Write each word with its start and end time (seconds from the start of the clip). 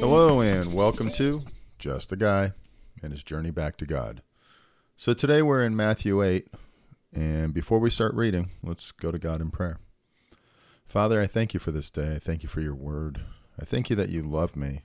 Hello, 0.00 0.40
and 0.40 0.72
welcome 0.72 1.10
to 1.10 1.42
Just 1.78 2.12
a 2.12 2.16
Guy 2.16 2.52
and 3.02 3.12
His 3.12 3.22
Journey 3.22 3.50
Back 3.50 3.76
to 3.76 3.84
God. 3.84 4.22
So 4.96 5.12
today 5.12 5.42
we're 5.42 5.62
in 5.62 5.76
Matthew 5.76 6.22
8, 6.22 6.48
and 7.12 7.52
before 7.52 7.78
we 7.78 7.90
start 7.90 8.14
reading, 8.14 8.52
let's 8.62 8.90
go 8.90 9.12
to 9.12 9.18
God 9.18 9.42
in 9.42 9.50
prayer. 9.50 9.80
Father, 10.86 11.20
I 11.20 11.26
thank 11.26 11.52
you 11.52 11.60
for 11.60 11.72
this 11.72 11.90
day. 11.90 12.14
I 12.14 12.18
thank 12.18 12.42
you 12.42 12.48
for 12.48 12.62
your 12.62 12.74
word. 12.74 13.20
I 13.60 13.66
thank 13.66 13.90
you 13.90 13.96
that 13.96 14.08
you 14.08 14.22
love 14.22 14.56
me 14.56 14.80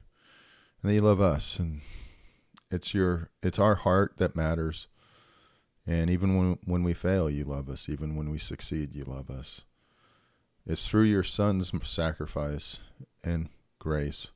and 0.81 0.91
that 0.91 0.93
you 0.93 0.99
love 0.99 1.21
us. 1.21 1.57
And 1.57 1.79
it's 2.69 2.93
your 2.93 3.29
it's 3.41 3.59
our 3.59 3.75
heart 3.75 4.15
that 4.17 4.35
matters. 4.35 4.87
And 5.87 6.09
even 6.09 6.35
when 6.35 6.57
when 6.65 6.83
we 6.83 6.93
fail, 6.93 7.29
you 7.29 7.45
love 7.45 7.69
us. 7.69 7.87
Even 7.87 8.17
when 8.17 8.29
we 8.29 8.39
succeed, 8.39 8.93
you 8.93 9.05
love 9.05 9.29
us. 9.29 9.63
It's 10.65 10.87
through 10.87 11.03
your 11.03 11.23
son's 11.23 11.71
sacrifice 11.83 12.79
and 13.23 13.49
grace 13.79 14.27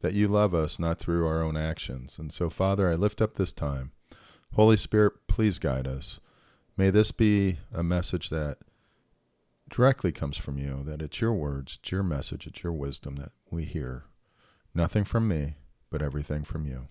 that 0.00 0.14
you 0.14 0.28
love 0.28 0.54
us, 0.54 0.78
not 0.78 0.98
through 0.98 1.26
our 1.26 1.42
own 1.42 1.56
actions. 1.56 2.18
And 2.18 2.32
so, 2.32 2.48
Father, 2.50 2.90
I 2.90 2.94
lift 2.94 3.20
up 3.20 3.34
this 3.34 3.52
time. 3.52 3.92
Holy 4.54 4.76
Spirit, 4.76 5.14
please 5.28 5.58
guide 5.58 5.86
us. 5.86 6.20
May 6.76 6.90
this 6.90 7.12
be 7.12 7.58
a 7.72 7.82
message 7.82 8.30
that 8.30 8.58
directly 9.68 10.12
comes 10.12 10.36
from 10.36 10.58
you, 10.58 10.82
that 10.84 11.02
it's 11.02 11.20
your 11.20 11.32
words, 11.32 11.78
it's 11.80 11.90
your 11.90 12.02
message, 12.02 12.46
it's 12.46 12.62
your 12.62 12.72
wisdom 12.72 13.16
that 13.16 13.32
we 13.50 13.64
hear. 13.64 14.04
Nothing 14.74 15.04
from 15.04 15.26
me, 15.26 15.56
but 15.90 16.02
everything 16.02 16.44
from 16.44 16.66
you. 16.66 16.88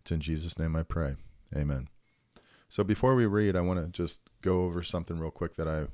It's 0.00 0.12
in 0.12 0.20
Jesus' 0.20 0.58
name 0.58 0.76
I 0.76 0.82
pray. 0.82 1.16
Amen. 1.54 1.88
So 2.68 2.84
before 2.84 3.14
we 3.14 3.26
read, 3.26 3.56
I 3.56 3.60
want 3.60 3.80
to 3.80 3.88
just 3.88 4.20
go 4.42 4.64
over 4.64 4.82
something 4.82 5.18
real 5.18 5.30
quick 5.30 5.56
that 5.56 5.68
I 5.68 5.86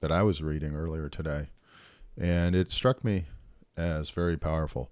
that 0.00 0.12
I 0.12 0.22
was 0.22 0.42
reading 0.42 0.74
earlier 0.74 1.08
today. 1.08 1.48
And 2.18 2.54
it 2.54 2.70
struck 2.70 3.04
me 3.04 3.26
as 3.76 4.10
very 4.10 4.36
powerful. 4.36 4.90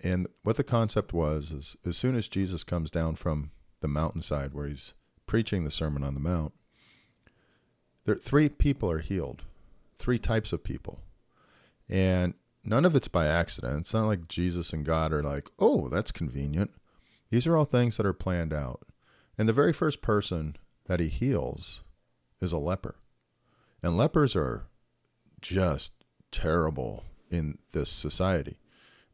And 0.00 0.26
what 0.42 0.56
the 0.56 0.64
concept 0.64 1.12
was 1.12 1.52
is 1.52 1.76
as 1.86 1.96
soon 1.96 2.16
as 2.16 2.28
Jesus 2.28 2.64
comes 2.64 2.90
down 2.90 3.16
from 3.16 3.50
the 3.80 3.88
mountainside 3.88 4.52
where 4.52 4.66
he's 4.66 4.94
preaching 5.26 5.64
the 5.64 5.70
Sermon 5.70 6.02
on 6.02 6.14
the 6.14 6.20
Mount, 6.20 6.52
there 8.04 8.16
three 8.16 8.48
people 8.48 8.90
are 8.90 8.98
healed, 8.98 9.42
three 9.98 10.18
types 10.18 10.52
of 10.52 10.64
people, 10.64 11.00
and 11.88 12.34
none 12.64 12.84
of 12.84 12.96
it's 12.96 13.08
by 13.08 13.26
accident. 13.26 13.80
It's 13.80 13.94
not 13.94 14.06
like 14.06 14.28
Jesus 14.28 14.72
and 14.72 14.84
God 14.84 15.12
are 15.12 15.22
like, 15.22 15.48
oh, 15.58 15.88
that's 15.88 16.10
convenient. 16.10 16.72
These 17.30 17.46
are 17.46 17.56
all 17.56 17.64
things 17.64 17.96
that 17.96 18.06
are 18.06 18.12
planned 18.12 18.52
out. 18.52 18.82
And 19.38 19.48
the 19.48 19.52
very 19.52 19.72
first 19.72 20.02
person 20.02 20.56
that 20.86 21.00
he 21.00 21.08
heals 21.08 21.84
is 22.40 22.52
a 22.52 22.58
leper. 22.58 22.96
And 23.82 23.96
lepers 23.96 24.36
are 24.36 24.66
just 25.40 25.92
terrible 26.30 27.04
in 27.30 27.58
this 27.72 27.90
society. 27.90 28.58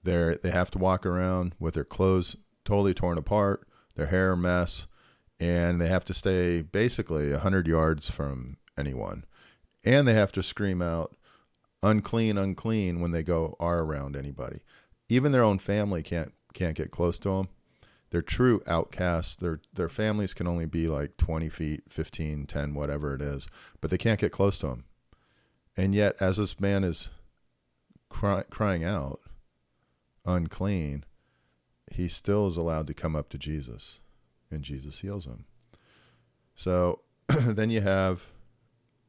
They 0.03 0.37
they 0.43 0.51
have 0.51 0.71
to 0.73 0.79
walk 0.79 1.07
around 1.07 1.55
with 1.59 1.75
their 1.75 1.85
clothes 1.85 2.37
totally 2.65 2.95
torn 2.95 3.19
apart, 3.19 3.67
their 3.95 4.07
hair 4.07 4.33
a 4.33 4.37
mess, 4.37 4.87
and 5.41 5.81
they 5.81 5.89
have 5.89 6.05
to 6.07 6.15
stay 6.15 6.63
basically 6.63 7.33
100 7.33 7.67
yards 7.67 8.11
from 8.11 8.59
anyone. 8.77 9.25
And 9.85 10.07
they 10.07 10.15
have 10.15 10.33
to 10.33 10.43
scream 10.43 10.83
out, 10.83 11.17
unclean, 11.83 12.37
unclean, 12.37 13.01
when 13.01 13.13
they 13.13 13.23
go 13.23 13.57
are 13.59 13.81
around 13.81 14.17
anybody. 14.17 14.61
Even 15.09 15.33
their 15.33 15.43
own 15.43 15.59
family 15.59 16.03
can't 16.03 16.33
can't 16.53 16.77
get 16.77 16.91
close 16.91 17.19
to 17.21 17.31
them. 17.31 17.49
They're 18.11 18.23
true 18.23 18.63
outcasts. 18.67 19.37
Their 19.37 19.61
their 19.73 19.89
families 19.89 20.35
can 20.35 20.47
only 20.47 20.67
be 20.67 20.89
like 20.89 21.17
20 21.19 21.49
feet, 21.49 21.83
15, 21.89 22.47
10, 22.47 22.75
whatever 22.75 23.15
it 23.15 23.21
is, 23.21 23.49
but 23.81 23.91
they 23.91 23.99
can't 23.99 24.21
get 24.21 24.33
close 24.33 24.59
to 24.61 24.69
him. 24.69 24.85
And 25.77 25.95
yet, 25.95 26.17
as 26.21 26.39
this 26.39 26.59
man 26.59 26.85
is 26.85 27.11
cry, 28.09 28.45
crying 28.51 28.85
out, 28.85 29.21
unclean, 30.25 31.05
he 31.91 32.09
still 32.09 32.47
is 32.47 32.57
allowed 32.57 32.87
to 32.87 32.95
come 32.95 33.15
up 33.15 33.29
to 33.31 33.39
Jesus, 33.39 34.01
and 34.51 34.63
Jesus 34.63 35.01
heals 35.01 35.27
him. 35.27 35.45
So 36.55 37.01
then 37.29 37.71
you 37.71 37.83
have 37.83 38.23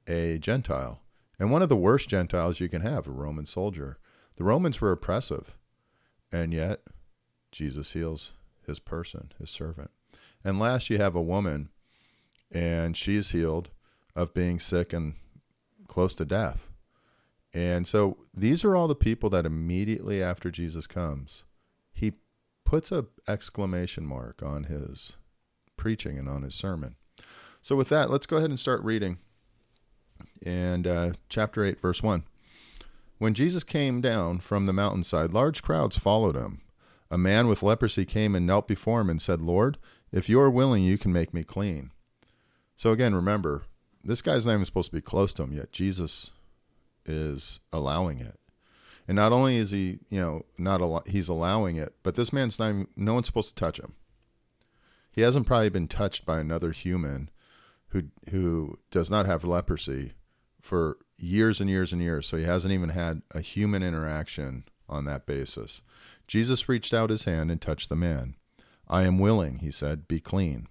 a 0.08 0.38
Gentile, 0.40 1.02
and 1.40 1.52
one 1.52 1.62
of 1.62 1.70
the 1.70 1.76
worst 1.76 2.10
Gentiles 2.10 2.60
you 2.60 2.70
can 2.70 2.82
have, 2.82 3.08
a 3.08 3.12
Roman 3.12 3.46
soldier. 3.46 3.98
The 4.36 4.44
Romans 4.44 4.80
were 4.80 4.92
oppressive, 4.92 5.58
and 6.32 6.54
yet 6.54 6.82
Jesus 7.52 7.94
heals 7.94 8.34
his 8.70 8.80
person, 8.80 9.32
his 9.38 9.50
servant. 9.50 9.92
And 10.44 10.60
last, 10.60 10.90
you 10.90 10.98
have 10.98 11.16
a 11.16 11.22
woman, 11.22 11.70
and 12.52 12.96
she's 12.96 13.32
healed 13.32 13.70
of 14.16 14.34
being 14.34 14.60
sick 14.60 14.94
and 14.94 15.16
close 15.88 16.16
to 16.16 16.26
death. 16.26 16.70
And 17.54 17.86
so 17.88 18.18
these 18.34 18.64
are 18.64 18.76
all 18.76 18.88
the 18.88 18.96
people 18.96 19.30
that 19.32 19.46
immediately 19.46 20.24
after 20.24 20.52
Jesus 20.52 20.88
comes, 20.88 21.44
he 21.94 22.14
puts 22.64 22.92
a 22.92 23.08
exclamation 23.28 24.06
mark 24.06 24.42
on 24.44 24.66
his 24.66 25.18
preaching 25.76 26.18
and 26.18 26.30
on 26.30 26.44
his 26.44 26.56
sermon. 26.56 26.96
So 27.62 27.76
with 27.76 27.90
that, 27.90 28.10
let's 28.10 28.26
go 28.26 28.38
ahead 28.38 28.50
and 28.50 28.60
start 28.60 28.84
reading. 28.84 29.18
And 30.46 30.88
uh, 30.88 31.12
chapter 31.28 31.66
8, 31.66 31.82
verse 31.82 32.02
1. 32.02 32.24
When 33.18 33.34
Jesus 33.34 33.64
came 33.64 34.00
down 34.00 34.40
from 34.40 34.66
the 34.66 34.74
mountainside, 34.74 35.34
large 35.34 35.62
crowds 35.62 35.98
followed 35.98 36.36
him. 36.36 36.62
A 37.12 37.18
man 37.18 37.48
with 37.48 37.64
leprosy 37.64 38.06
came 38.06 38.36
and 38.36 38.46
knelt 38.46 38.68
before 38.68 39.02
him 39.02 39.10
and 39.10 39.22
said, 39.22 39.42
Lord, 39.42 39.78
if 40.12 40.30
you 40.30 40.40
are 40.40 40.50
willing, 40.50 40.84
you 40.84 40.98
can 40.98 41.12
make 41.12 41.34
me 41.34 41.44
clean. 41.44 41.92
So 42.76 42.92
again, 42.92 43.16
remember, 43.16 43.64
this 44.04 44.22
guy's 44.22 44.46
not 44.46 44.54
even 44.54 44.66
supposed 44.66 44.92
to 44.92 44.96
be 44.96 45.02
close 45.02 45.34
to 45.34 45.44
him, 45.44 45.54
yet 45.54 45.72
Jesus 45.72 46.32
is 47.06 47.60
allowing 47.74 48.20
it. 48.20 48.40
And 49.08 49.16
not 49.16 49.32
only 49.32 49.58
is 49.58 49.72
he, 49.72 50.00
you 50.10 50.22
know, 50.22 50.46
not 50.58 50.82
al- 50.82 51.04
he's 51.08 51.30
allowing 51.30 51.78
it, 51.78 51.96
but 52.04 52.16
this 52.16 52.32
man's 52.32 52.60
not 52.60 52.70
even, 52.70 52.88
no 52.96 53.16
one's 53.16 53.26
supposed 53.26 53.50
to 53.50 53.56
touch 53.56 53.80
him. 53.80 53.96
He 55.12 55.22
hasn't 55.22 55.48
probably 55.48 55.70
been 55.70 55.88
touched 55.88 56.26
by 56.26 56.40
another 56.40 56.72
human 56.72 57.30
who 57.88 58.04
who 58.30 58.78
does 58.92 59.10
not 59.10 59.26
have 59.26 59.44
leprosy 59.44 60.14
for 60.62 60.98
years 61.18 61.60
and 61.60 61.70
years 61.70 61.92
and 61.92 62.02
years. 62.02 62.28
So 62.28 62.38
he 62.38 62.44
hasn't 62.44 62.72
even 62.72 62.90
had 62.90 63.24
a 63.32 63.42
human 63.42 63.82
interaction 63.82 64.66
on 64.90 65.06
that 65.06 65.26
basis. 65.26 65.82
Jesus 66.28 66.70
reached 66.70 66.94
out 66.94 67.10
his 67.10 67.24
hand 67.24 67.52
and 67.52 67.62
touched 67.62 67.90
the 67.90 67.96
man. 67.96 68.36
I 68.88 69.04
am 69.04 69.20
willing, 69.20 69.60
he 69.60 69.72
said, 69.72 70.08
be 70.08 70.20
clean. 70.20 70.68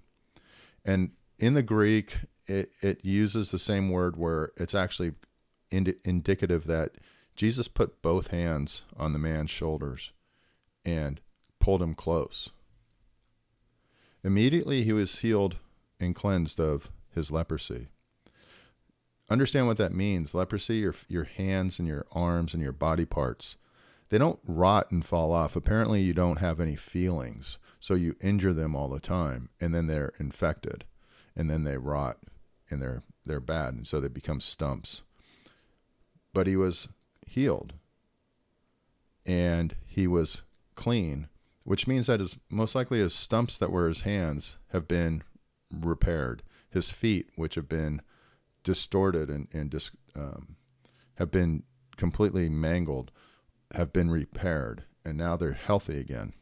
And 0.85 1.11
in 1.39 1.55
the 1.55 1.63
Greek, 1.63 2.19
it, 2.47 2.73
it 2.81 3.05
uses 3.05 3.51
the 3.51 3.59
same 3.59 3.91
word 3.91 4.17
where 4.17 4.53
it's 4.57 4.75
actually 4.75 5.13
ind- 5.71 5.95
indicative 6.05 6.67
that 6.67 6.93
Jesus 7.37 7.69
put 7.69 8.03
both 8.03 8.29
hands 8.29 8.83
on 8.97 9.13
the 9.13 9.19
man's 9.19 9.51
shoulders 9.51 10.13
and 10.85 11.21
pulled 11.61 11.83
him 11.83 11.95
close. 11.95 12.51
Immediately 14.25 14.83
he 14.83 14.93
was 14.93 15.21
healed 15.21 15.57
and 16.01 16.15
cleansed 16.15 16.59
of 16.59 16.91
his 17.15 17.31
leprosy. 17.31 17.89
Understand 19.31 19.67
what 19.67 19.77
that 19.77 19.93
means. 19.93 20.35
Leprosy, 20.35 20.77
your, 20.77 20.95
your 21.07 21.25
hands 21.25 21.79
and 21.79 21.87
your 21.87 22.07
arms 22.11 22.55
and 22.55 22.63
your 22.63 22.73
body 22.73 23.05
parts, 23.05 23.57
they 24.09 24.19
don't 24.19 24.41
rot 24.47 24.91
and 24.91 25.05
fall 25.05 25.33
off. 25.33 25.57
Apparently, 25.57 26.01
you 26.01 26.13
don't 26.13 26.39
have 26.39 26.61
any 26.61 26.77
feelings. 26.77 27.59
So 27.81 27.95
you 27.95 28.17
injure 28.21 28.53
them 28.53 28.75
all 28.75 28.89
the 28.89 29.01
time, 29.01 29.51
and 29.61 29.75
then 29.75 29.87
they're 29.87 30.13
infected, 30.19 30.85
and 31.37 31.49
then 31.49 31.65
they 31.65 31.77
rot, 31.77 32.19
and 32.71 32.83
they're, 32.83 33.03
they're 33.25 33.39
bad, 33.39 33.75
and 33.75 33.87
so 33.87 34.01
they 34.01 34.09
become 34.09 34.41
stumps 34.41 35.03
but 36.33 36.47
he 36.47 36.55
was 36.57 36.89
healed 37.27 37.75
and 39.27 39.75
he 39.85 40.07
was 40.07 40.43
clean, 40.75 41.29
which 41.65 41.87
means 41.87 42.07
that 42.07 42.21
his 42.21 42.37
most 42.49 42.75
likely 42.77 43.01
his 43.01 43.13
stumps 43.13 43.59
that 43.59 43.73
were 43.73 43.89
his 43.89 44.03
hands 44.03 44.57
have 44.69 44.89
been 44.89 45.25
repaired. 45.71 46.45
His 46.71 46.91
feet, 46.91 47.31
which 47.35 47.57
have 47.57 47.69
been 47.69 48.03
distorted 48.63 49.31
and, 49.31 49.49
and 49.53 49.71
dis, 49.71 49.91
um, 50.15 50.57
have 51.15 51.31
been 51.31 51.65
completely 51.97 52.49
mangled, 52.49 53.11
have 53.75 53.93
been 53.93 54.11
repaired, 54.11 54.85
and 55.05 55.17
now 55.17 55.37
they're 55.37 55.53
healthy 55.53 55.99
again. 55.99 56.33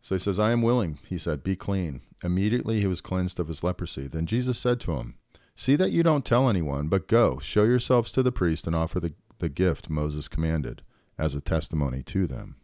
So 0.00 0.14
he 0.14 0.18
says, 0.18 0.38
I 0.38 0.50
am 0.50 0.62
willing, 0.62 0.98
he 1.08 1.18
said, 1.18 1.44
be 1.44 1.56
clean. 1.56 2.02
Immediately 2.24 2.80
he 2.80 2.86
was 2.86 3.00
cleansed 3.00 3.38
of 3.38 3.48
his 3.48 3.62
leprosy. 3.62 4.08
Then 4.08 4.26
Jesus 4.26 4.58
said 4.58 4.80
to 4.80 4.92
him, 4.92 5.16
See 5.54 5.76
that 5.76 5.90
you 5.90 6.02
don't 6.02 6.24
tell 6.24 6.48
anyone, 6.48 6.88
but 6.88 7.08
go, 7.08 7.38
show 7.38 7.64
yourselves 7.64 8.10
to 8.12 8.22
the 8.22 8.32
priest, 8.32 8.66
and 8.66 8.74
offer 8.74 9.00
the, 9.00 9.14
the 9.38 9.48
gift 9.48 9.90
Moses 9.90 10.28
commanded 10.28 10.82
as 11.18 11.34
a 11.34 11.40
testimony 11.40 12.02
to 12.04 12.26
them. 12.26 12.56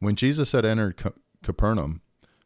When 0.00 0.16
Jesus 0.16 0.52
had 0.52 0.64
entered 0.64 1.02
Capernaum, 1.42 2.02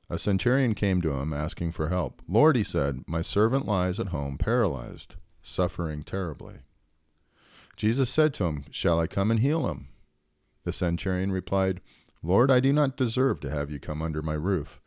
a 0.08 0.18
centurion 0.18 0.74
came 0.74 1.00
to 1.02 1.12
him 1.12 1.32
asking 1.32 1.72
for 1.72 1.88
help. 1.88 2.20
Lord, 2.28 2.56
he 2.56 2.62
said, 2.62 3.02
my 3.06 3.22
servant 3.22 3.66
lies 3.66 3.98
at 3.98 4.08
home 4.08 4.36
paralyzed, 4.36 5.16
suffering 5.40 6.02
terribly. 6.02 6.56
Jesus 7.76 8.10
said 8.10 8.34
to 8.34 8.44
him, 8.44 8.64
Shall 8.70 9.00
I 9.00 9.06
come 9.06 9.30
and 9.30 9.40
heal 9.40 9.68
him? 9.68 9.88
The 10.64 10.72
centurion 10.72 11.32
replied, 11.32 11.80
Lord, 12.22 12.50
I 12.50 12.60
do 12.60 12.72
not 12.72 12.96
deserve 12.96 13.40
to 13.40 13.50
have 13.50 13.70
you 13.70 13.80
come 13.80 14.00
under 14.00 14.22
my 14.22 14.34
roof, 14.34 14.80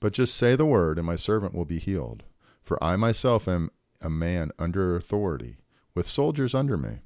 but 0.00 0.12
just 0.12 0.34
say 0.34 0.56
the 0.56 0.66
word, 0.66 0.98
and 0.98 1.06
my 1.06 1.16
servant 1.16 1.54
will 1.54 1.64
be 1.64 1.78
healed. 1.78 2.24
For 2.62 2.82
I 2.82 2.96
myself 2.96 3.46
am 3.46 3.70
a 4.00 4.10
man 4.10 4.50
under 4.58 4.96
authority, 4.96 5.58
with 5.94 6.08
soldiers 6.08 6.54
under 6.54 6.76
me. 6.76 6.98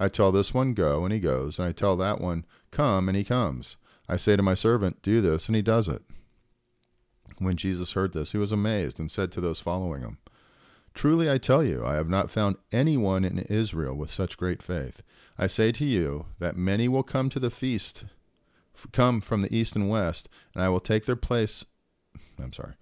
I 0.00 0.08
tell 0.08 0.32
this 0.32 0.54
one, 0.54 0.74
Go, 0.74 1.04
and 1.04 1.12
he 1.12 1.20
goes, 1.20 1.58
and 1.58 1.68
I 1.68 1.72
tell 1.72 1.96
that 1.96 2.20
one, 2.20 2.46
Come, 2.70 3.08
and 3.08 3.16
he 3.16 3.24
comes. 3.24 3.76
I 4.08 4.16
say 4.16 4.36
to 4.36 4.42
my 4.42 4.54
servant, 4.54 5.02
Do 5.02 5.20
this, 5.20 5.48
and 5.48 5.56
he 5.56 5.62
does 5.62 5.88
it. 5.88 6.02
When 7.38 7.56
Jesus 7.56 7.92
heard 7.92 8.14
this, 8.14 8.32
he 8.32 8.38
was 8.38 8.52
amazed 8.52 8.98
and 8.98 9.10
said 9.10 9.30
to 9.32 9.40
those 9.40 9.60
following 9.60 10.00
him, 10.02 10.18
Truly 10.98 11.30
I 11.30 11.38
tell 11.38 11.62
you, 11.62 11.86
I 11.86 11.94
have 11.94 12.08
not 12.08 12.28
found 12.28 12.56
anyone 12.72 13.24
in 13.24 13.38
Israel 13.38 13.94
with 13.94 14.10
such 14.10 14.36
great 14.36 14.60
faith. 14.60 15.00
I 15.38 15.46
say 15.46 15.70
to 15.70 15.84
you 15.84 16.26
that 16.40 16.56
many 16.56 16.88
will 16.88 17.04
come 17.04 17.28
to 17.28 17.38
the 17.38 17.52
feast, 17.52 18.02
come 18.90 19.20
from 19.20 19.42
the 19.42 19.56
east 19.56 19.76
and 19.76 19.88
west, 19.88 20.28
and 20.56 20.64
I 20.64 20.68
will 20.70 20.80
take 20.80 21.06
their 21.06 21.14
place. 21.14 21.64
I'm 22.42 22.52
sorry. 22.52 22.74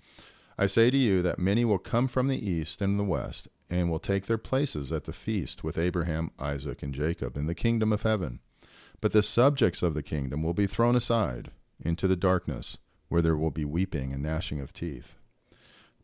I 0.56 0.64
say 0.64 0.90
to 0.90 0.96
you 0.96 1.20
that 1.20 1.38
many 1.38 1.66
will 1.66 1.76
come 1.76 2.08
from 2.08 2.28
the 2.28 2.42
east 2.42 2.80
and 2.80 2.98
the 2.98 3.04
west, 3.04 3.48
and 3.68 3.90
will 3.90 3.98
take 3.98 4.24
their 4.24 4.38
places 4.38 4.90
at 4.92 5.04
the 5.04 5.12
feast 5.12 5.62
with 5.62 5.76
Abraham, 5.76 6.30
Isaac, 6.38 6.82
and 6.82 6.94
Jacob 6.94 7.36
in 7.36 7.44
the 7.44 7.54
kingdom 7.54 7.92
of 7.92 8.00
heaven. 8.00 8.40
But 9.02 9.12
the 9.12 9.22
subjects 9.22 9.82
of 9.82 9.92
the 9.92 10.02
kingdom 10.02 10.42
will 10.42 10.54
be 10.54 10.66
thrown 10.66 10.96
aside 10.96 11.50
into 11.84 12.08
the 12.08 12.16
darkness, 12.16 12.78
where 13.10 13.20
there 13.20 13.36
will 13.36 13.50
be 13.50 13.66
weeping 13.66 14.14
and 14.14 14.22
gnashing 14.22 14.58
of 14.58 14.72
teeth. 14.72 15.16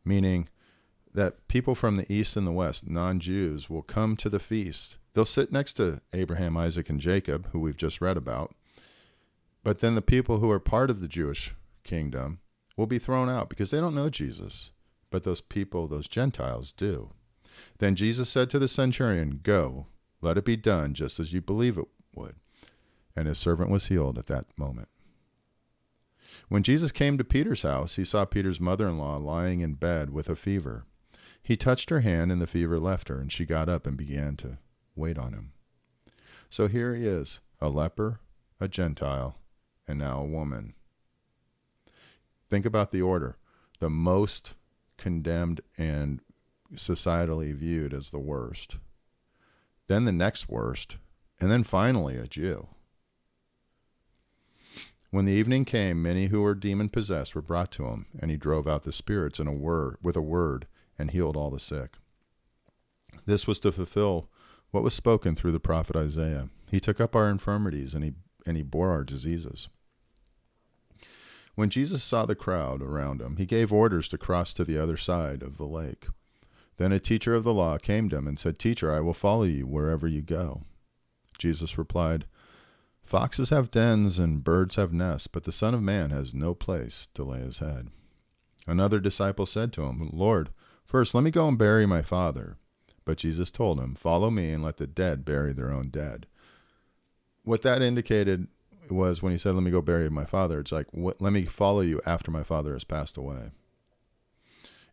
Meaning 0.04 0.50
that 1.14 1.46
people 1.48 1.74
from 1.74 1.96
the 1.96 2.10
east 2.12 2.36
and 2.36 2.46
the 2.46 2.52
west, 2.52 2.88
non 2.88 3.20
Jews, 3.20 3.68
will 3.68 3.82
come 3.82 4.16
to 4.16 4.28
the 4.28 4.40
feast. 4.40 4.96
They'll 5.14 5.24
sit 5.24 5.52
next 5.52 5.74
to 5.74 6.00
Abraham, 6.12 6.56
Isaac, 6.56 6.88
and 6.88 7.00
Jacob, 7.00 7.48
who 7.52 7.60
we've 7.60 7.76
just 7.76 8.00
read 8.00 8.16
about. 8.16 8.54
But 9.62 9.80
then 9.80 9.94
the 9.94 10.02
people 10.02 10.38
who 10.38 10.50
are 10.50 10.58
part 10.58 10.90
of 10.90 11.00
the 11.00 11.08
Jewish 11.08 11.54
kingdom 11.84 12.40
will 12.76 12.86
be 12.86 12.98
thrown 12.98 13.28
out 13.28 13.48
because 13.48 13.70
they 13.70 13.80
don't 13.80 13.94
know 13.94 14.08
Jesus. 14.08 14.72
But 15.10 15.24
those 15.24 15.40
people, 15.40 15.86
those 15.86 16.08
Gentiles, 16.08 16.72
do. 16.72 17.10
Then 17.78 17.94
Jesus 17.94 18.30
said 18.30 18.48
to 18.50 18.58
the 18.58 18.68
centurion, 18.68 19.40
Go, 19.42 19.86
let 20.22 20.38
it 20.38 20.44
be 20.44 20.56
done 20.56 20.94
just 20.94 21.20
as 21.20 21.32
you 21.32 21.42
believe 21.42 21.76
it 21.76 21.88
would. 22.14 22.36
And 23.14 23.28
his 23.28 23.38
servant 23.38 23.70
was 23.70 23.88
healed 23.88 24.18
at 24.18 24.26
that 24.28 24.46
moment. 24.56 24.88
When 26.48 26.62
Jesus 26.62 26.92
came 26.92 27.18
to 27.18 27.24
Peter's 27.24 27.62
house, 27.62 27.96
he 27.96 28.04
saw 28.04 28.24
Peter's 28.24 28.60
mother 28.60 28.88
in 28.88 28.98
law 28.98 29.16
lying 29.16 29.60
in 29.60 29.74
bed 29.74 30.10
with 30.10 30.28
a 30.30 30.36
fever. 30.36 30.86
He 31.42 31.56
touched 31.56 31.90
her 31.90 32.00
hand, 32.00 32.30
and 32.30 32.40
the 32.40 32.46
fever 32.46 32.78
left 32.78 33.08
her, 33.08 33.18
and 33.18 33.32
she 33.32 33.44
got 33.44 33.68
up 33.68 33.86
and 33.86 33.96
began 33.96 34.36
to 34.38 34.58
wait 34.94 35.18
on 35.18 35.32
him. 35.32 35.52
So 36.48 36.68
here 36.68 36.94
he 36.94 37.06
is, 37.06 37.40
a 37.60 37.68
leper, 37.68 38.20
a 38.60 38.68
Gentile, 38.68 39.38
and 39.88 39.98
now 39.98 40.20
a 40.20 40.26
woman. 40.26 40.74
Think 42.48 42.64
about 42.64 42.92
the 42.92 43.02
order. 43.02 43.36
The 43.80 43.90
most 43.90 44.52
condemned 44.98 45.62
and 45.76 46.20
societally 46.74 47.52
viewed 47.54 47.92
as 47.92 48.10
the 48.10 48.20
worst, 48.20 48.76
then 49.88 50.04
the 50.04 50.12
next 50.12 50.48
worst, 50.48 50.96
and 51.40 51.50
then 51.50 51.64
finally 51.64 52.16
a 52.16 52.26
Jew. 52.26 52.68
When 55.10 55.24
the 55.24 55.32
evening 55.32 55.64
came, 55.64 56.00
many 56.00 56.28
who 56.28 56.40
were 56.40 56.54
demon 56.54 56.88
possessed 56.88 57.34
were 57.34 57.42
brought 57.42 57.70
to 57.72 57.86
him, 57.86 58.06
and 58.18 58.30
he 58.30 58.36
drove 58.36 58.68
out 58.68 58.84
the 58.84 58.92
spirits 58.92 59.40
in 59.40 59.46
a 59.46 59.52
word 59.52 59.96
with 60.02 60.16
a 60.16 60.22
word 60.22 60.66
and 60.98 61.10
healed 61.10 61.36
all 61.36 61.50
the 61.50 61.60
sick. 61.60 61.96
This 63.26 63.46
was 63.46 63.60
to 63.60 63.72
fulfill 63.72 64.28
what 64.70 64.82
was 64.82 64.94
spoken 64.94 65.36
through 65.36 65.52
the 65.52 65.60
prophet 65.60 65.96
Isaiah. 65.96 66.48
He 66.70 66.80
took 66.80 67.00
up 67.00 67.14
our 67.14 67.28
infirmities 67.28 67.94
and 67.94 68.04
he 68.04 68.12
and 68.46 68.56
he 68.56 68.62
bore 68.62 68.90
our 68.90 69.04
diseases. 69.04 69.68
When 71.54 71.70
Jesus 71.70 72.02
saw 72.02 72.26
the 72.26 72.34
crowd 72.34 72.82
around 72.82 73.20
him, 73.20 73.36
he 73.36 73.46
gave 73.46 73.72
orders 73.72 74.08
to 74.08 74.18
cross 74.18 74.54
to 74.54 74.64
the 74.64 74.78
other 74.78 74.96
side 74.96 75.42
of 75.42 75.58
the 75.58 75.66
lake. 75.66 76.06
Then 76.78 76.92
a 76.92 76.98
teacher 76.98 77.34
of 77.34 77.44
the 77.44 77.52
law 77.52 77.78
came 77.78 78.08
to 78.08 78.16
him 78.16 78.26
and 78.26 78.38
said, 78.38 78.58
Teacher, 78.58 78.90
I 78.92 79.00
will 79.00 79.14
follow 79.14 79.44
you 79.44 79.66
wherever 79.66 80.08
you 80.08 80.22
go. 80.22 80.62
Jesus 81.38 81.76
replied, 81.76 82.24
Foxes 83.02 83.50
have 83.50 83.70
dens 83.70 84.18
and 84.18 84.42
birds 84.42 84.76
have 84.76 84.92
nests, 84.92 85.26
but 85.26 85.44
the 85.44 85.52
Son 85.52 85.74
of 85.74 85.82
Man 85.82 86.10
has 86.10 86.32
no 86.32 86.54
place 86.54 87.08
to 87.14 87.24
lay 87.24 87.40
his 87.40 87.58
head. 87.58 87.88
Another 88.66 89.00
disciple 89.00 89.44
said 89.44 89.72
to 89.74 89.82
him, 89.82 90.08
Lord, 90.12 90.50
first 90.92 91.14
let 91.14 91.24
me 91.24 91.30
go 91.30 91.48
and 91.48 91.58
bury 91.58 91.86
my 91.86 92.02
father. 92.02 92.56
But 93.04 93.18
Jesus 93.18 93.50
told 93.50 93.80
him, 93.80 93.94
Follow 93.94 94.30
me 94.30 94.52
and 94.52 94.62
let 94.62 94.76
the 94.76 94.86
dead 94.86 95.24
bury 95.24 95.52
their 95.52 95.72
own 95.72 95.88
dead. 95.88 96.26
What 97.42 97.62
that 97.62 97.82
indicated 97.82 98.46
was 98.88 99.22
when 99.22 99.32
he 99.32 99.38
said, 99.38 99.54
Let 99.54 99.64
me 99.64 99.70
go 99.70 99.80
bury 99.82 100.08
my 100.10 100.26
father, 100.26 100.60
it's 100.60 100.70
like, 100.70 100.86
what, 100.92 101.20
Let 101.20 101.32
me 101.32 101.46
follow 101.46 101.80
you 101.80 102.00
after 102.06 102.30
my 102.30 102.44
father 102.44 102.74
has 102.74 102.84
passed 102.84 103.16
away. 103.16 103.50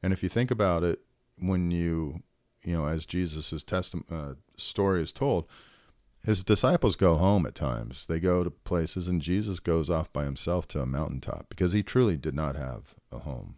And 0.01 0.13
if 0.13 0.23
you 0.23 0.29
think 0.29 0.49
about 0.49 0.83
it, 0.83 1.01
when 1.37 1.69
you 1.69 2.23
you 2.63 2.73
know 2.73 2.85
as 2.87 3.05
Jesus' 3.05 3.63
testi- 3.63 4.03
uh, 4.11 4.35
story 4.57 5.01
is 5.01 5.11
told 5.13 5.45
his 6.25 6.43
disciples 6.43 6.95
go 6.95 7.15
home 7.15 7.45
at 7.45 7.55
times 7.55 8.05
they 8.07 8.19
go 8.19 8.43
to 8.43 8.49
places 8.49 9.07
and 9.07 9.21
jesus 9.21 9.61
goes 9.61 9.89
off 9.89 10.11
by 10.11 10.25
himself 10.25 10.67
to 10.67 10.81
a 10.81 10.85
mountaintop 10.85 11.45
because 11.47 11.71
he 11.71 11.81
truly 11.81 12.17
did 12.17 12.35
not 12.35 12.57
have 12.57 12.93
a 13.09 13.19
home 13.19 13.55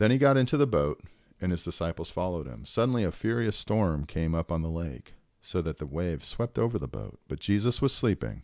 then 0.00 0.10
he 0.10 0.18
got 0.18 0.36
into 0.36 0.56
the 0.56 0.66
boat 0.66 1.00
and 1.40 1.52
his 1.52 1.62
disciples 1.62 2.10
followed 2.10 2.46
him 2.46 2.64
suddenly 2.64 3.04
a 3.04 3.12
furious 3.12 3.56
storm 3.56 4.04
came 4.04 4.34
up 4.34 4.50
on 4.50 4.62
the 4.62 4.68
lake 4.68 5.14
so 5.40 5.62
that 5.62 5.78
the 5.78 5.86
waves 5.86 6.26
swept 6.26 6.58
over 6.58 6.78
the 6.78 6.88
boat 6.88 7.20
but 7.28 7.38
jesus 7.38 7.80
was 7.80 7.92
sleeping 7.92 8.42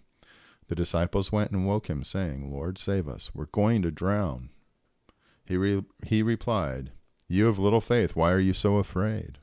the 0.68 0.74
disciples 0.74 1.32
went 1.32 1.50
and 1.50 1.66
woke 1.66 1.88
him 1.88 2.04
saying 2.04 2.52
lord 2.52 2.78
save 2.78 3.08
us 3.08 3.30
we're 3.34 3.46
going 3.46 3.82
to 3.82 3.90
drown 3.90 4.50
he, 5.44 5.56
re- 5.56 5.84
he 6.04 6.22
replied 6.22 6.90
you 7.28 7.46
have 7.46 7.58
little 7.58 7.80
faith, 7.80 8.14
why 8.14 8.30
are 8.30 8.38
you 8.40 8.52
so 8.52 8.76
afraid? 8.76 9.38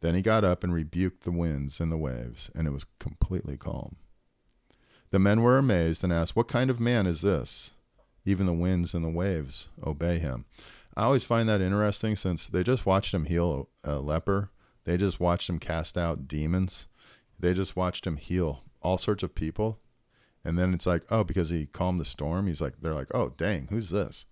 Then 0.00 0.14
he 0.14 0.22
got 0.22 0.44
up 0.44 0.64
and 0.64 0.72
rebuked 0.72 1.24
the 1.24 1.30
winds 1.30 1.78
and 1.78 1.92
the 1.92 1.98
waves, 1.98 2.50
and 2.54 2.66
it 2.66 2.70
was 2.70 2.86
completely 2.98 3.56
calm. 3.56 3.96
The 5.10 5.18
men 5.18 5.42
were 5.42 5.58
amazed 5.58 6.02
and 6.02 6.12
asked, 6.12 6.34
What 6.34 6.48
kind 6.48 6.70
of 6.70 6.80
man 6.80 7.06
is 7.06 7.20
this? 7.20 7.72
Even 8.24 8.46
the 8.46 8.52
winds 8.52 8.94
and 8.94 9.04
the 9.04 9.10
waves 9.10 9.68
obey 9.84 10.18
him. 10.18 10.46
I 10.96 11.04
always 11.04 11.24
find 11.24 11.48
that 11.48 11.60
interesting 11.60 12.16
since 12.16 12.48
they 12.48 12.62
just 12.62 12.84
watched 12.84 13.14
him 13.14 13.24
heal 13.24 13.68
a, 13.82 13.96
leper, 13.96 14.50
they 14.84 14.96
just 14.96 15.20
watched 15.20 15.48
him 15.48 15.58
cast 15.58 15.96
out 15.96 16.28
demons, 16.28 16.86
they 17.38 17.54
just 17.54 17.76
watched 17.76 18.06
him 18.06 18.16
heal 18.16 18.64
all 18.82 18.98
sorts 18.98 19.22
of 19.22 19.34
people. 19.34 19.78
And 20.44 20.58
then 20.58 20.74
it's 20.74 20.86
like, 20.86 21.04
oh, 21.08 21.22
because 21.22 21.50
he 21.50 21.66
calmed 21.66 22.00
the 22.00 22.04
storm, 22.04 22.48
he's 22.48 22.60
like, 22.60 22.74
they're 22.80 22.94
like, 22.94 23.14
oh, 23.14 23.32
dang, 23.36 23.68
who's 23.70 23.90
this? 23.90 24.26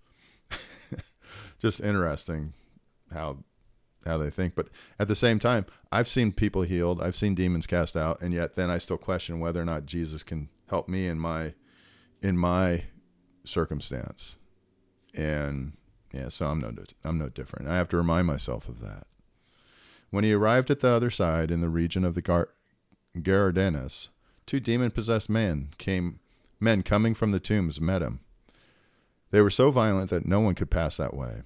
just 1.59 1.79
interesting 1.79 2.53
how 3.13 3.37
how 4.05 4.17
they 4.17 4.29
think. 4.29 4.55
But 4.55 4.67
at 4.99 5.07
the 5.07 5.15
same 5.15 5.39
time, 5.39 5.65
I've 5.91 6.07
seen 6.07 6.31
people 6.31 6.63
healed, 6.63 7.01
I've 7.01 7.15
seen 7.15 7.35
demons 7.35 7.67
cast 7.67 7.95
out, 7.95 8.19
and 8.21 8.33
yet 8.33 8.55
then 8.55 8.69
I 8.69 8.77
still 8.77 8.97
question 8.97 9.39
whether 9.39 9.61
or 9.61 9.65
not 9.65 9.85
Jesus 9.85 10.23
can 10.23 10.49
help 10.67 10.89
me 10.89 11.07
in 11.07 11.19
my 11.19 11.53
in 12.21 12.37
my 12.37 12.85
circumstance. 13.45 14.37
And 15.13 15.73
yeah, 16.13 16.29
so 16.29 16.47
I'm 16.47 16.59
no 16.59 16.73
I'm 17.03 17.17
no 17.17 17.29
different. 17.29 17.67
I 17.67 17.77
have 17.77 17.89
to 17.89 17.97
remind 17.97 18.27
myself 18.27 18.67
of 18.67 18.81
that. 18.81 19.07
When 20.09 20.23
he 20.23 20.33
arrived 20.33 20.69
at 20.69 20.81
the 20.81 20.89
other 20.89 21.09
side 21.09 21.51
in 21.51 21.61
the 21.61 21.69
region 21.69 22.03
of 22.03 22.15
the 22.15 22.21
Gar- 22.21 22.49
two 24.45 24.59
demon-possessed 24.59 25.29
men 25.29 25.69
came 25.77 26.19
men 26.59 26.83
coming 26.83 27.13
from 27.13 27.31
the 27.31 27.39
tombs 27.39 27.79
met 27.79 28.01
him. 28.01 28.19
They 29.31 29.41
were 29.41 29.49
so 29.49 29.71
violent 29.71 30.09
that 30.09 30.27
no 30.27 30.41
one 30.41 30.55
could 30.55 30.69
pass 30.69 30.97
that 30.97 31.13
way. 31.13 31.43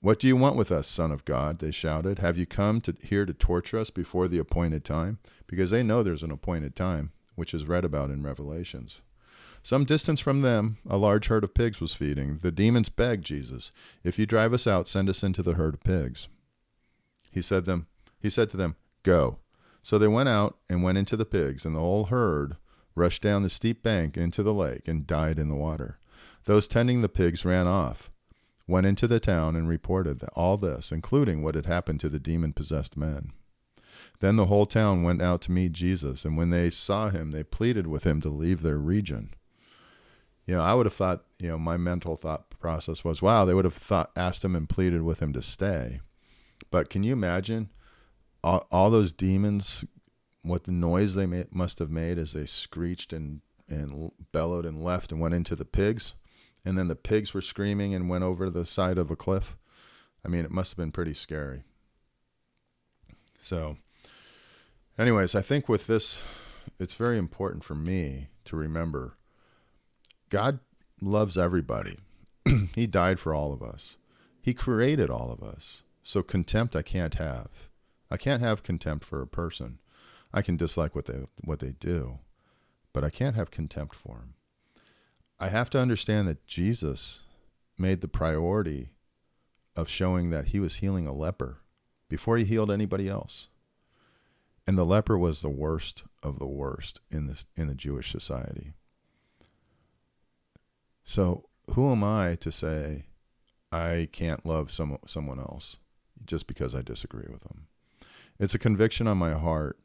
What 0.00 0.20
do 0.20 0.26
you 0.26 0.36
want 0.36 0.56
with 0.56 0.70
us, 0.70 0.86
Son 0.86 1.10
of 1.10 1.24
God? 1.24 1.58
They 1.58 1.70
shouted. 1.70 2.18
Have 2.18 2.36
you 2.36 2.46
come 2.46 2.80
to, 2.82 2.94
here 3.02 3.26
to 3.26 3.32
torture 3.32 3.78
us 3.78 3.90
before 3.90 4.28
the 4.28 4.38
appointed 4.38 4.84
time? 4.84 5.18
Because 5.46 5.70
they 5.70 5.82
know 5.82 6.02
there's 6.02 6.22
an 6.22 6.30
appointed 6.30 6.76
time, 6.76 7.10
which 7.34 7.54
is 7.54 7.66
read 7.66 7.84
about 7.84 8.10
in 8.10 8.22
Revelations. 8.22 9.00
Some 9.64 9.84
distance 9.84 10.20
from 10.20 10.42
them, 10.42 10.76
a 10.88 10.96
large 10.96 11.26
herd 11.26 11.42
of 11.42 11.54
pigs 11.54 11.80
was 11.80 11.94
feeding. 11.94 12.38
The 12.42 12.52
demons 12.52 12.88
begged 12.88 13.24
Jesus, 13.24 13.72
If 14.04 14.16
you 14.18 14.26
drive 14.26 14.52
us 14.52 14.68
out, 14.68 14.86
send 14.86 15.08
us 15.08 15.24
into 15.24 15.42
the 15.42 15.54
herd 15.54 15.74
of 15.74 15.82
pigs. 15.82 16.28
He 17.32 17.42
said 17.42 17.64
them 17.64 17.88
he 18.24 18.30
said 18.30 18.48
to 18.50 18.56
them, 18.56 18.76
Go. 19.02 19.38
So 19.82 19.98
they 19.98 20.08
went 20.08 20.30
out 20.30 20.56
and 20.70 20.82
went 20.82 20.96
into 20.96 21.14
the 21.14 21.26
pigs, 21.26 21.66
and 21.66 21.76
the 21.76 21.80
whole 21.80 22.04
herd 22.04 22.56
rushed 22.94 23.20
down 23.20 23.42
the 23.42 23.50
steep 23.50 23.82
bank 23.82 24.16
into 24.16 24.42
the 24.42 24.54
lake 24.54 24.88
and 24.88 25.06
died 25.06 25.38
in 25.38 25.48
the 25.48 25.54
water. 25.54 25.98
Those 26.46 26.66
tending 26.66 27.02
the 27.02 27.08
pigs 27.10 27.44
ran 27.44 27.66
off 27.66 28.10
went 28.66 28.86
into 28.86 29.06
the 29.06 29.20
town 29.20 29.56
and 29.56 29.68
reported 29.68 30.24
all 30.34 30.56
this, 30.56 30.90
including 30.90 31.42
what 31.42 31.54
had 31.54 31.66
happened 31.66 32.00
to 32.00 32.08
the 32.08 32.18
demon 32.18 32.52
possessed 32.54 32.96
men. 32.96 33.32
Then 34.20 34.36
the 34.36 34.46
whole 34.46 34.66
town 34.66 35.02
went 35.02 35.20
out 35.20 35.42
to 35.42 35.52
meet 35.52 35.72
Jesus, 35.72 36.24
and 36.24 36.36
when 36.36 36.48
they 36.48 36.70
saw 36.70 37.10
him, 37.10 37.30
they 37.30 37.42
pleaded 37.42 37.86
with 37.86 38.04
him 38.04 38.20
to 38.22 38.30
leave 38.30 38.62
their 38.62 38.78
region. 38.78 39.34
You 40.46 40.56
know, 40.56 40.62
I 40.62 40.74
would 40.74 40.86
have 40.86 40.94
thought, 40.94 41.24
you 41.38 41.48
know, 41.48 41.58
my 41.58 41.76
mental 41.76 42.16
thought 42.16 42.50
process 42.58 43.04
was, 43.04 43.22
wow, 43.22 43.44
they 43.44 43.54
would 43.54 43.64
have 43.64 43.74
thought, 43.74 44.10
asked 44.14 44.44
him 44.44 44.54
and 44.54 44.68
pleaded 44.68 45.02
with 45.02 45.20
him 45.20 45.32
to 45.32 45.42
stay. 45.42 46.00
But 46.70 46.90
can 46.90 47.02
you 47.02 47.12
imagine 47.12 47.70
all, 48.42 48.66
all 48.70 48.90
those 48.90 49.12
demons, 49.12 49.84
what 50.42 50.64
the 50.64 50.72
noise 50.72 51.14
they 51.14 51.26
may, 51.26 51.46
must 51.50 51.78
have 51.78 51.90
made 51.90 52.18
as 52.18 52.32
they 52.32 52.46
screeched 52.46 53.12
and, 53.12 53.40
and 53.68 54.10
bellowed 54.32 54.66
and 54.66 54.84
left 54.84 55.12
and 55.12 55.20
went 55.20 55.34
into 55.34 55.56
the 55.56 55.64
pigs? 55.64 56.14
and 56.66 56.78
then 56.78 56.88
the 56.88 56.96
pigs 56.96 57.34
were 57.34 57.42
screaming 57.42 57.94
and 57.94 58.08
went 58.08 58.24
over 58.24 58.48
the 58.48 58.64
side 58.64 58.96
of 58.96 59.10
a 59.10 59.16
cliff. 59.16 59.54
I 60.24 60.28
mean, 60.28 60.46
it 60.46 60.50
must 60.50 60.72
have 60.72 60.78
been 60.78 60.92
pretty 60.92 61.12
scary. 61.12 61.62
So, 63.38 63.76
Anyways, 64.96 65.34
I 65.34 65.42
think 65.42 65.68
with 65.68 65.88
this, 65.88 66.22
it's 66.78 66.94
very 66.94 67.18
important 67.18 67.64
for 67.64 67.74
me 67.74 68.28
to 68.44 68.54
remember 68.54 69.16
God 70.30 70.60
loves 71.00 71.36
everybody. 71.36 71.98
he 72.74 72.86
died 72.86 73.18
for 73.18 73.34
all 73.34 73.52
of 73.52 73.62
us. 73.62 73.96
He 74.40 74.54
created 74.54 75.10
all 75.10 75.30
of 75.30 75.42
us. 75.42 75.82
So 76.02 76.22
contempt 76.22 76.76
I 76.76 76.82
can't 76.82 77.14
have. 77.14 77.48
I 78.10 78.16
can't 78.16 78.42
have 78.42 78.62
contempt 78.62 79.04
for 79.04 79.22
a 79.22 79.26
person. 79.26 79.78
I 80.32 80.42
can 80.42 80.56
dislike 80.56 80.94
what 80.94 81.06
they 81.06 81.24
what 81.42 81.60
they 81.60 81.72
do, 81.78 82.18
but 82.92 83.04
I 83.04 83.10
can't 83.10 83.36
have 83.36 83.50
contempt 83.50 83.94
for 83.94 84.18
them. 84.18 84.34
I 85.38 85.48
have 85.48 85.70
to 85.70 85.80
understand 85.80 86.28
that 86.28 86.46
Jesus 86.46 87.22
made 87.78 88.00
the 88.00 88.08
priority 88.08 88.90
of 89.76 89.88
showing 89.88 90.30
that 90.30 90.48
he 90.48 90.60
was 90.60 90.76
healing 90.76 91.06
a 91.06 91.12
leper 91.12 91.58
before 92.08 92.36
he 92.36 92.44
healed 92.44 92.70
anybody 92.70 93.08
else. 93.08 93.48
And 94.66 94.78
the 94.78 94.84
leper 94.84 95.18
was 95.18 95.40
the 95.40 95.48
worst 95.48 96.04
of 96.22 96.38
the 96.38 96.46
worst 96.46 97.00
in 97.10 97.26
this 97.26 97.46
in 97.56 97.68
the 97.68 97.74
Jewish 97.74 98.10
society. 98.10 98.74
So 101.04 101.48
who 101.72 101.90
am 101.90 102.02
I 102.02 102.36
to 102.36 102.50
say 102.50 103.04
I 103.70 104.08
can't 104.12 104.44
love 104.44 104.70
some 104.70 104.98
someone 105.06 105.38
else 105.38 105.78
just 106.24 106.46
because 106.46 106.74
I 106.74 106.82
disagree 106.82 107.26
with 107.30 107.42
them? 107.42 107.66
It's 108.38 108.54
a 108.54 108.58
conviction 108.58 109.06
on 109.06 109.18
my 109.18 109.34
heart 109.34 109.78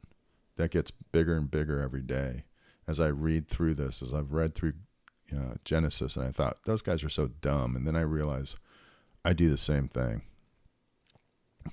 that 0.56 0.72
gets 0.72 0.90
bigger 0.90 1.36
and 1.36 1.50
bigger 1.50 1.80
every 1.80 2.02
day 2.02 2.44
as 2.88 2.98
I 2.98 3.06
read 3.08 3.46
through 3.46 3.74
this, 3.74 4.02
as 4.02 4.12
I've 4.12 4.32
read 4.32 4.54
through 4.54 4.72
Genesis, 5.64 6.16
and 6.16 6.26
I 6.26 6.32
thought 6.32 6.58
those 6.64 6.82
guys 6.82 7.04
are 7.04 7.08
so 7.08 7.28
dumb, 7.28 7.76
and 7.76 7.86
then 7.86 7.94
I 7.94 8.00
realize 8.00 8.56
I 9.24 9.32
do 9.32 9.48
the 9.48 9.56
same 9.56 9.86
thing. 9.88 10.22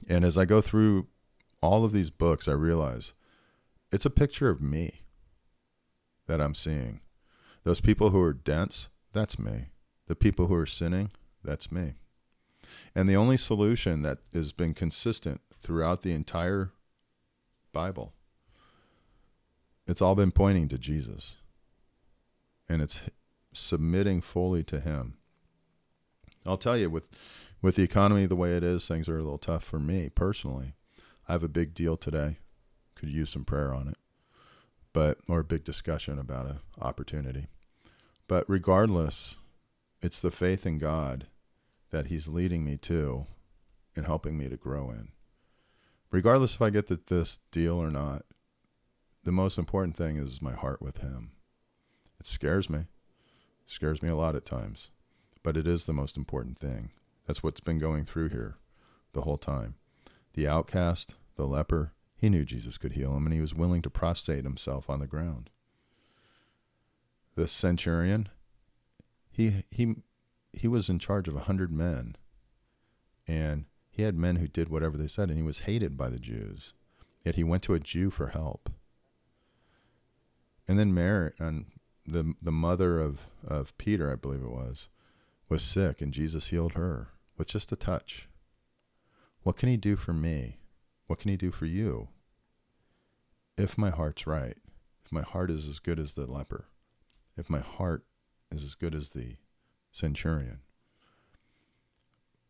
And 0.08 0.24
as 0.24 0.38
I 0.38 0.46
go 0.46 0.62
through 0.62 1.08
all 1.62 1.84
of 1.84 1.92
these 1.92 2.12
books, 2.12 2.48
I 2.48 2.52
realize 2.52 3.14
it's 3.92 4.06
a 4.06 4.12
picture 4.12 4.50
of 4.50 4.62
me 4.62 5.02
that 6.28 6.40
I'm 6.40 6.54
seeing. 6.54 7.02
Those 7.64 7.82
people 7.82 8.12
who 8.12 8.22
are 8.22 8.34
dense, 8.34 8.90
that's 9.18 9.40
me. 9.40 9.68
The 10.08 10.16
people 10.16 10.48
who 10.48 10.56
are 10.56 10.66
sinning, 10.66 11.12
that's 11.44 11.72
me. 11.72 11.94
And 12.94 13.10
the 13.10 13.16
only 13.16 13.38
solution 13.38 14.04
that 14.04 14.20
has 14.34 14.52
been 14.52 14.74
consistent 14.74 15.42
throughout 15.62 16.02
the 16.02 16.14
entire 16.14 16.72
Bible, 17.74 18.14
it's 19.88 20.02
all 20.02 20.16
been 20.16 20.32
pointing 20.32 20.68
to 20.70 20.78
Jesus. 20.78 21.38
And 22.70 22.82
it's 22.82 23.02
submitting 23.54 24.22
fully 24.22 24.64
to 24.66 24.80
Him. 24.80 25.18
I'll 26.46 26.58
tell 26.58 26.78
you, 26.78 26.90
with 26.90 27.06
with 27.62 27.76
the 27.76 27.84
economy 27.84 28.26
the 28.28 28.36
way 28.36 28.56
it 28.56 28.64
is, 28.64 28.88
things 28.88 29.10
are 29.10 29.18
a 29.18 29.24
little 29.24 29.40
tough 29.40 29.64
for 29.64 29.80
me 29.80 30.10
personally. 30.10 30.74
I 31.28 31.32
have 31.32 31.44
a 31.44 31.50
big 31.50 31.74
deal 31.74 31.98
today. 31.98 32.38
Could 32.96 33.10
use 33.10 33.32
some 33.32 33.46
prayer 33.46 33.74
on 33.74 33.88
it, 33.88 33.98
but 34.94 35.20
or 35.28 35.40
a 35.40 35.44
big 35.44 35.64
discussion 35.64 36.20
about 36.20 36.46
an 36.46 36.60
opportunity. 36.80 37.48
But 38.28 38.46
regardless, 38.48 39.38
it's 40.02 40.20
the 40.20 40.32
faith 40.32 40.66
in 40.66 40.78
God 40.78 41.28
that 41.92 42.08
He's 42.08 42.28
leading 42.28 42.64
me 42.64 42.78
to 42.78 43.26
and 43.96 44.06
helping 44.06 44.38
me 44.38 44.50
to 44.50 44.58
grow 44.58 44.90
in. 44.92 45.10
Regardless 46.12 46.56
if 46.56 46.62
I 46.62 46.70
get 46.70 46.88
the, 46.88 47.00
this 47.08 47.40
deal 47.52 47.76
or 47.76 47.90
not, 47.90 48.24
the 49.24 49.32
most 49.32 49.58
important 49.58 49.96
thing 49.96 50.18
is 50.18 50.42
my 50.42 50.54
heart 50.54 50.82
with 50.82 51.00
Him. 51.00 51.32
It 52.20 52.26
scares 52.26 52.70
me. 52.70 52.80
It 52.80 52.88
scares 53.68 54.02
me 54.02 54.10
a 54.10 54.16
lot 54.16 54.36
at 54.36 54.46
times, 54.46 54.92
but 55.44 55.58
it 55.58 55.68
is 55.68 55.86
the 55.86 55.94
most 55.94 56.18
important 56.18 56.60
thing. 56.60 56.92
That's 57.26 57.44
what's 57.44 57.60
been 57.60 57.80
going 57.80 58.06
through 58.06 58.30
here 58.30 58.58
the 59.14 59.22
whole 59.22 59.38
time. 59.38 59.76
The 60.34 60.48
outcast, 60.48 61.16
the 61.36 61.46
leper, 61.46 61.94
he 62.16 62.30
knew 62.30 62.46
Jesus 62.46 62.78
could 62.78 62.94
heal 62.94 63.16
him, 63.16 63.26
and 63.26 63.34
he 63.34 63.42
was 63.42 63.54
willing 63.54 63.82
to 63.82 63.90
prostrate 63.90 64.44
himself 64.44 64.90
on 64.90 65.00
the 65.00 65.08
ground. 65.08 65.50
The 67.38 67.48
centurion, 67.48 68.30
he 69.30 69.64
he 69.70 69.98
he 70.54 70.68
was 70.68 70.90
in 70.90 70.98
charge 70.98 71.28
of 71.28 71.36
a 71.36 71.42
hundred 71.42 71.72
men, 71.72 72.16
and 73.28 73.66
he 73.92 74.02
had 74.02 74.16
men 74.16 74.38
who 74.38 74.48
did 74.48 74.70
whatever 74.70 74.98
they 74.98 75.06
said, 75.06 75.30
and 75.30 75.38
he 75.38 75.44
was 75.44 75.60
hated 75.60 75.96
by 75.96 76.10
the 76.10 76.18
Jews. 76.18 76.74
Yet 77.24 77.36
he 77.36 77.44
went 77.44 77.62
to 77.64 77.76
a 77.76 77.80
Jew 77.80 78.10
for 78.10 78.30
help. 78.30 78.72
And 80.68 80.80
then 80.80 80.96
Mary 80.96 81.32
and 81.38 81.68
the 82.08 82.34
the 82.42 82.52
mother 82.52 83.00
of, 83.00 83.28
of 83.48 83.78
Peter, 83.78 84.12
I 84.12 84.16
believe 84.16 84.42
it 84.42 84.50
was, 84.50 84.90
was 85.48 85.62
sick, 85.62 86.02
and 86.02 86.12
Jesus 86.12 86.48
healed 86.48 86.74
her 86.74 87.10
with 87.38 87.50
just 87.50 87.72
a 87.72 87.76
touch. 87.76 88.28
What 89.44 89.58
can 89.58 89.70
he 89.70 89.78
do 89.78 89.96
for 89.96 90.12
me? 90.12 90.58
What 91.06 91.20
can 91.20 91.30
he 91.30 91.38
do 91.38 91.52
for 91.52 91.68
you? 91.68 92.08
If 93.60 93.78
my 93.78 93.92
heart's 93.92 94.26
right, 94.26 94.58
if 95.06 95.12
my 95.12 95.22
heart 95.22 95.52
is 95.52 95.70
as 95.70 95.78
good 95.78 96.00
as 96.00 96.16
the 96.16 96.26
leper, 96.26 96.66
if 97.38 97.50
my 97.50 97.60
heart 97.60 98.04
is 98.52 98.64
as 98.64 98.76
good 98.76 98.96
as 98.96 99.12
the 99.12 99.36
centurion, 99.92 100.60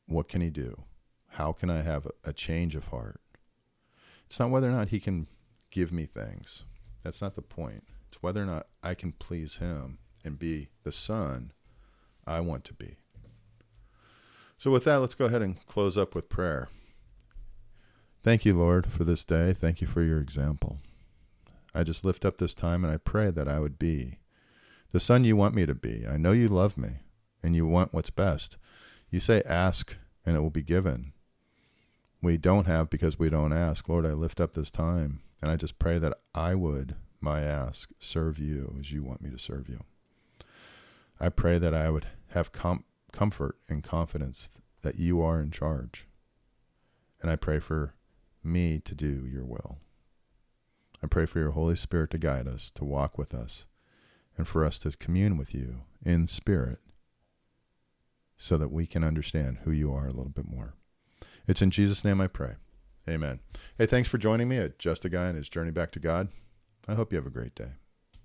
what 0.08 0.28
can 0.30 0.42
he 0.42 0.50
do? 0.50 0.84
How 1.32 1.52
can 1.52 1.70
I 1.70 1.82
have 1.82 2.08
a, 2.24 2.34
change 2.34 2.76
of 2.76 2.88
heart? 2.88 3.20
It's 4.26 4.40
not 4.40 4.50
whether 4.50 4.68
or 4.68 4.72
not 4.72 4.90
he 4.90 5.00
can 5.00 5.28
give 5.70 5.92
me 5.92 6.06
things. 6.06 6.64
That's 7.04 7.22
not 7.22 7.36
the 7.36 7.42
point. 7.42 7.84
It's 8.08 8.24
whether 8.24 8.42
or 8.42 8.46
not 8.46 8.68
I 8.82 8.94
can 8.94 9.12
please 9.12 9.58
him 9.58 10.00
and 10.24 10.40
be 10.40 10.70
the 10.84 10.92
son 10.92 11.52
I 12.26 12.40
want 12.40 12.64
to 12.66 12.74
be. 12.74 12.96
So, 14.58 14.72
with 14.72 14.86
that, 14.86 14.98
let's 14.98 15.14
go 15.14 15.26
ahead 15.26 15.44
and 15.44 15.64
close 15.68 15.98
up 15.98 16.16
with 16.16 16.30
prayer. 16.30 16.70
Thank 18.24 18.44
you, 18.44 18.56
Lord, 18.56 18.88
for 18.88 19.04
this 19.04 19.24
day. 19.24 19.54
Thank 19.54 19.82
you 19.82 19.88
for 19.88 20.02
your 20.02 20.20
example. 20.20 20.80
I 21.76 21.84
just 21.84 22.04
lift 22.04 22.26
up 22.26 22.40
this 22.40 22.56
time 22.56 22.84
and 22.84 22.92
I 22.92 22.98
pray 22.98 23.30
that 23.30 23.48
I 23.48 23.60
would 23.60 23.78
be 23.78 24.18
the 24.92 25.00
son 25.00 25.24
you 25.24 25.36
want 25.36 25.56
me 25.56 25.66
to 25.66 25.76
be. 25.76 26.06
I 26.08 26.18
know 26.18 26.32
you 26.32 26.48
love 26.48 26.78
me 26.78 27.02
and 27.44 27.56
you 27.56 27.66
want 27.66 27.94
what's 27.94 28.10
best. 28.10 28.58
You 29.10 29.20
say, 29.20 29.42
ask 29.46 29.96
and 30.26 30.36
it 30.36 30.40
will 30.40 30.50
be 30.50 30.64
given. 30.64 31.14
We 32.22 32.38
don't 32.38 32.66
have 32.68 32.90
because 32.90 33.20
we 33.20 33.30
don't 33.30 33.54
ask. 33.54 33.88
Lord, 33.88 34.06
I 34.06 34.14
lift 34.14 34.40
up 34.40 34.54
this 34.54 34.72
time 34.72 35.22
and 35.42 35.52
I 35.52 35.56
just 35.56 35.80
pray 35.80 36.00
that 36.00 36.18
I 36.34 36.56
would, 36.56 36.96
my 37.22 37.42
ask, 37.42 37.90
serve 38.00 38.40
you 38.40 38.76
as 38.80 38.92
you 38.92 39.04
want 39.04 39.22
me 39.22 39.30
to 39.30 39.38
serve 39.38 39.70
you. 39.70 39.84
I 41.20 41.30
pray 41.30 41.58
that 41.58 41.74
I 41.74 41.90
would 41.90 42.08
have 42.30 42.52
com- 42.52 42.84
comfort 43.12 43.58
and 43.70 43.84
confidence 43.84 44.50
that 44.82 44.96
you 44.96 45.22
are 45.22 45.42
in 45.42 45.52
charge. 45.52 46.08
And 47.22 47.32
I 47.32 47.36
pray 47.36 47.60
for 47.60 47.96
me 48.44 48.80
to 48.80 48.96
do 48.96 49.26
your 49.26 49.46
will. 49.46 49.78
I 51.04 51.08
pray 51.08 51.26
for 51.26 51.40
your 51.40 51.52
Holy 51.52 51.76
Spirit 51.76 52.12
to 52.12 52.18
guide 52.18 52.48
us, 52.48 52.72
to 52.72 52.84
walk 52.84 53.18
with 53.18 53.34
us, 53.34 53.66
and 54.38 54.48
for 54.48 54.64
us 54.64 54.80
to 54.80 54.92
commune 54.92 55.38
with 55.38 55.54
you 55.54 55.82
in 56.06 56.28
spirit 56.28 56.80
so 58.38 58.58
that 58.58 58.72
we 58.72 58.86
can 58.86 59.04
understand 59.04 59.60
who 59.64 59.72
you 59.72 59.94
are 59.94 60.06
a 60.06 60.14
little 60.14 60.30
bit 60.30 60.48
more. 60.48 60.76
It's 61.48 61.62
in 61.62 61.72
Jesus' 61.72 62.06
name 62.06 62.22
I 62.22 62.28
pray. 62.28 62.56
Amen. 63.10 63.40
Hey, 63.78 63.86
thanks 63.86 64.10
for 64.10 64.18
joining 64.18 64.50
me 64.50 64.58
at 64.58 64.80
Just 64.80 65.06
a 65.06 65.10
Guy 65.10 65.28
and 65.28 65.38
His 65.38 65.50
Journey 65.50 65.72
Back 65.72 65.92
to 65.94 66.00
God. 66.00 66.28
I 66.88 66.96
hope 66.96 67.12
you 67.12 67.18
have 67.18 67.26
a 67.26 67.32
great 67.32 67.56
day. 67.56 67.72